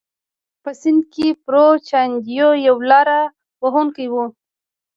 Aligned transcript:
په 0.63 0.71
سند 0.81 1.01
کې 1.13 1.27
پرو 1.45 1.65
چاندیو 1.87 2.49
یو 2.67 2.77
لاره 2.89 3.19
وهونکی 3.63 4.05
و. 4.11 4.15